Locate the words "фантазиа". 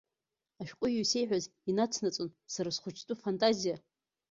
3.23-3.75